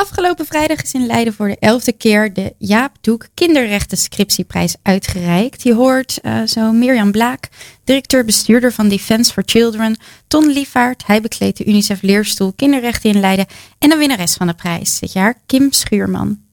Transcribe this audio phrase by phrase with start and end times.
[0.00, 5.62] Afgelopen vrijdag is in Leiden voor de elfde keer de Jaap Doek Kinderrechten Scriptieprijs uitgereikt.
[5.62, 7.48] Je hoort uh, zo Mirjam Blaak,
[7.84, 11.06] directeur-bestuurder van Defense for Children, Ton Lievaart.
[11.06, 13.46] Hij bekleedt de UNICEF Leerstoel Kinderrechten in Leiden
[13.78, 16.49] en de winnares van de prijs dit jaar, Kim Schuurman.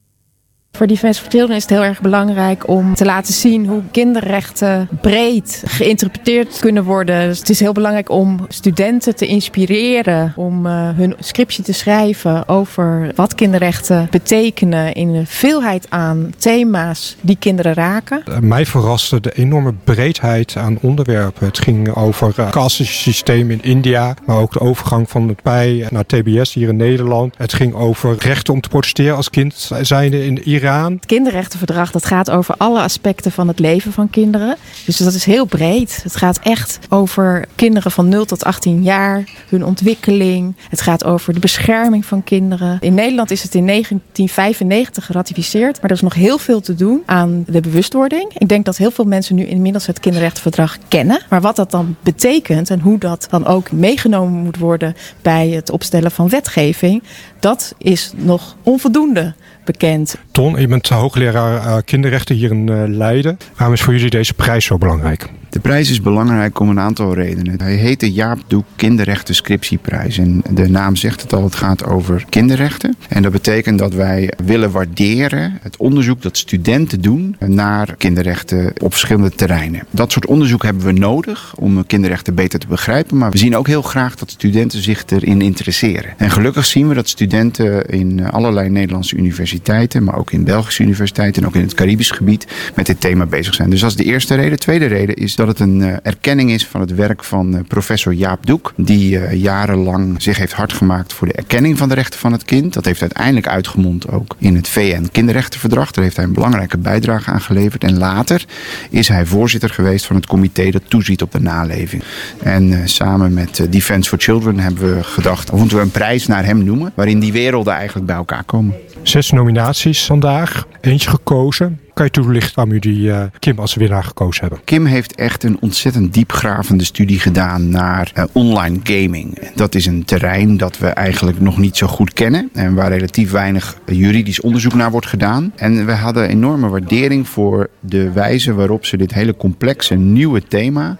[0.72, 4.88] Voor Defense for Children is het heel erg belangrijk om te laten zien hoe kinderrechten
[5.00, 7.28] breed geïnterpreteerd kunnen worden.
[7.28, 12.48] Dus het is heel belangrijk om studenten te inspireren om uh, hun scriptie te schrijven
[12.48, 18.22] over wat kinderrechten betekenen in een veelheid aan thema's die kinderen raken.
[18.28, 21.46] Uh, mij verraste de enorme breedheid aan onderwerpen.
[21.46, 25.86] Het ging over het uh, systeem in India, maar ook de overgang van het PEI
[25.90, 27.34] naar TBS hier in Nederland.
[27.36, 32.30] Het ging over rechten om te protesteren als kind zijnde in Het kinderrechtenverdrag dat gaat
[32.30, 34.56] over alle aspecten van het leven van kinderen.
[34.84, 36.00] Dus dat is heel breed.
[36.02, 40.56] Het gaat echt over kinderen van 0 tot 18 jaar, hun ontwikkeling.
[40.68, 42.76] Het gaat over de bescherming van kinderen.
[42.80, 47.02] In Nederland is het in 1995 geratificeerd, maar er is nog heel veel te doen
[47.06, 48.30] aan de bewustwording.
[48.38, 51.20] Ik denk dat heel veel mensen nu inmiddels het kinderrechtenverdrag kennen.
[51.28, 55.70] Maar wat dat dan betekent en hoe dat dan ook meegenomen moet worden bij het
[55.70, 57.02] opstellen van wetgeving,
[57.40, 59.34] dat is nog onvoldoende
[59.64, 60.16] bekend.
[60.30, 63.38] Ton, je bent hoogleraar uh, kinderrechten hier in uh, Leiden.
[63.56, 65.28] Waarom is voor jullie deze prijs zo belangrijk?
[65.50, 67.60] De prijs is belangrijk om een aantal redenen.
[67.60, 70.18] Hij heet de Jaap Doek Kinderrechten Scriptieprijs.
[70.18, 72.96] En de naam zegt het al, het gaat over kinderrechten.
[73.08, 78.90] En dat betekent dat wij willen waarderen het onderzoek dat studenten doen naar kinderrechten op
[78.90, 79.86] verschillende terreinen.
[79.90, 83.18] Dat soort onderzoek hebben we nodig om kinderrechten beter te begrijpen.
[83.18, 86.14] Maar we zien ook heel graag dat studenten zich erin interesseren.
[86.16, 91.42] En gelukkig zien we dat studenten in allerlei Nederlandse universiteiten, maar ook in Belgische universiteiten
[91.42, 93.70] en ook in het Caribisch gebied met dit thema bezig zijn.
[93.70, 94.50] Dus dat is de eerste reden.
[94.50, 97.60] De tweede reden is dat het een uh, erkenning is van het werk van uh,
[97.68, 98.72] professor Jaap Doek.
[98.76, 102.44] Die uh, jarenlang zich heeft hard gemaakt voor de erkenning van de rechten van het
[102.44, 102.72] kind.
[102.72, 105.90] Dat heeft uiteindelijk uitgemond ook in het VN Kinderrechtenverdrag.
[105.90, 107.84] Daar heeft hij een belangrijke bijdrage aan geleverd.
[107.84, 108.44] En later
[108.90, 112.02] is hij voorzitter geweest van het comité dat toeziet op de naleving.
[112.42, 116.44] En samen met Defense for Children hebben we gedacht, of moeten we een prijs naar
[116.44, 116.92] hem noemen.
[116.94, 118.74] Waarin die werelden eigenlijk bij elkaar komen.
[119.02, 121.80] Zes nominaties vandaag, eentje gekozen.
[121.94, 124.60] Kan je toelichten waarom jullie uh, Kim als winnaar gekozen hebben?
[124.64, 129.50] Kim heeft echt een ontzettend diepgravende studie gedaan naar uh, online gaming.
[129.54, 132.50] Dat is een terrein dat we eigenlijk nog niet zo goed kennen.
[132.52, 135.52] En waar relatief weinig juridisch onderzoek naar wordt gedaan.
[135.56, 140.96] En we hadden enorme waardering voor de wijze waarop ze dit hele complexe nieuwe thema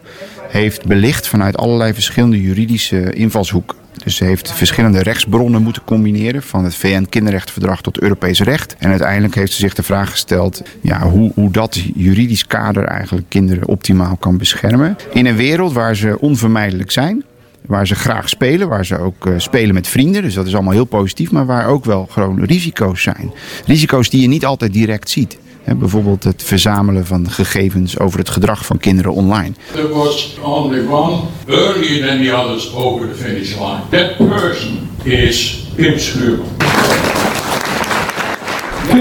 [0.48, 3.76] heeft belicht vanuit allerlei verschillende juridische invalshoeken.
[4.08, 8.76] Dus ze heeft verschillende rechtsbronnen moeten combineren, van het VN-kinderrechtenverdrag tot Europees recht.
[8.78, 13.26] En uiteindelijk heeft ze zich de vraag gesteld ja, hoe, hoe dat juridisch kader eigenlijk
[13.28, 14.96] kinderen optimaal kan beschermen.
[15.12, 17.24] In een wereld waar ze onvermijdelijk zijn,
[17.66, 20.22] waar ze graag spelen, waar ze ook uh, spelen met vrienden.
[20.22, 23.32] Dus dat is allemaal heel positief, maar waar ook wel gewoon risico's zijn.
[23.66, 25.38] Risico's die je niet altijd direct ziet.
[25.68, 29.52] He, bijvoorbeeld het verzamelen van gegevens over het gedrag van kinderen online.
[29.72, 33.80] There was only one earlier than the others over the finish line.
[33.90, 36.67] That person is Kim Schuurman.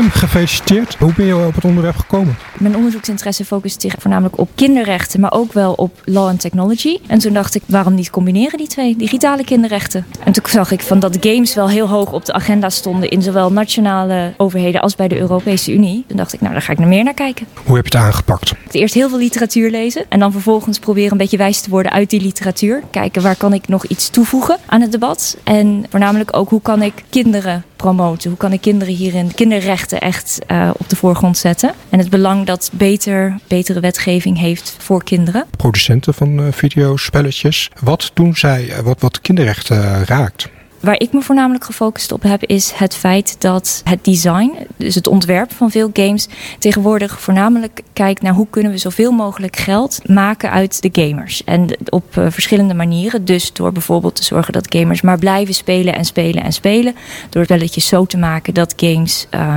[0.04, 0.96] Gefeliciteerd.
[1.00, 2.38] Hoe ben je op het onderwerp gekomen?
[2.58, 6.98] Mijn onderzoeksinteresse focust zich voornamelijk op kinderrechten, maar ook wel op law and technology.
[7.08, 8.96] En toen dacht ik, waarom niet combineren die twee?
[8.96, 10.06] Digitale kinderrechten.
[10.24, 13.22] En toen zag ik van dat games wel heel hoog op de agenda stonden in
[13.22, 16.04] zowel nationale overheden als bij de Europese Unie.
[16.08, 17.48] Toen dacht ik, nou, daar ga ik er meer naar kijken.
[17.66, 18.54] Hoe heb je het aangepakt?
[18.72, 22.10] Eerst heel veel literatuur lezen en dan vervolgens proberen een beetje wijs te worden uit
[22.10, 22.84] die literatuur.
[22.92, 25.38] Kijken waar kan ik nog iets toevoegen aan het debat.
[25.44, 28.30] En voornamelijk ook hoe kan ik kinderen promoten?
[28.30, 31.74] Hoe kan ik kinderen hierin, kinderrechten echt uh, op de voorgrond zetten?
[31.90, 35.46] En het belang dat beter, betere wetgeving heeft voor kinderen.
[35.58, 37.70] Producenten van uh, videospelletjes.
[37.84, 40.50] Wat doen zij uh, wat, wat kinderrechten raakt?
[40.80, 45.08] Waar ik me voornamelijk gefocust op heb, is het feit dat het design, dus het
[45.08, 46.28] ontwerp van veel games,
[46.60, 51.44] tegenwoordig voornamelijk kijkt naar hoe kunnen we zoveel mogelijk geld maken uit de gamers.
[51.44, 53.26] En op uh, verschillende manieren.
[53.26, 56.96] Dus door bijvoorbeeld te zorgen dat gamers maar blijven spelen en spelen en spelen.
[57.30, 59.56] Door spelletjes zo te maken dat games, uh,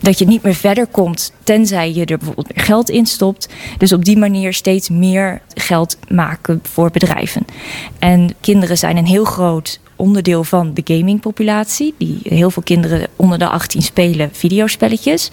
[0.00, 3.48] dat je niet meer verder komt tenzij je er bijvoorbeeld meer geld in stopt.
[3.78, 7.44] Dus op die manier steeds meer geld maken voor bedrijven.
[7.98, 11.94] En kinderen zijn een heel groot onderdeel van de gamingpopulatie.
[11.98, 15.30] Die heel veel kinderen onder de 18 spelen videospelletjes.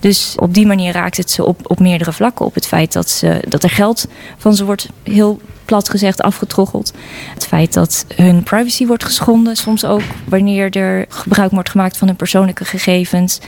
[0.00, 2.46] Dus op die manier raakt het ze op, op meerdere vlakken.
[2.46, 6.92] Op het feit dat, ze, dat er geld van ze wordt heel plat gezegd afgetroggeld.
[7.34, 9.56] Het feit dat hun privacy wordt geschonden.
[9.56, 13.40] Soms ook wanneer er gebruik wordt gemaakt van hun persoonlijke gegevens.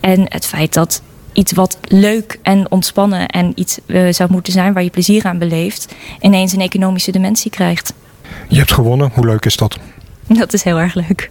[0.00, 1.02] En het feit dat
[1.32, 5.38] iets wat leuk en ontspannen en iets uh, zou moeten zijn waar je plezier aan
[5.38, 7.94] beleeft, ineens een economische dimensie krijgt.
[8.48, 9.10] Je hebt gewonnen.
[9.14, 9.78] Hoe leuk is dat?
[10.38, 11.30] Dat is heel erg leuk.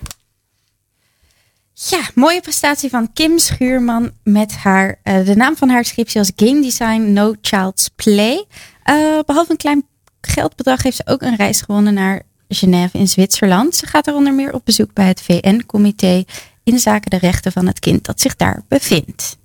[1.73, 6.31] Ja, mooie prestatie van Kim Schuurman met haar, uh, de naam van haar scriptie als
[6.35, 8.45] Game Design No Child's Play.
[8.85, 9.85] Uh, behalve een klein
[10.21, 13.75] geldbedrag heeft ze ook een reis gewonnen naar Genève in Zwitserland.
[13.75, 16.23] Ze gaat er onder meer op bezoek bij het VN-comité
[16.63, 19.37] in zaken de rechten van het kind dat zich daar bevindt.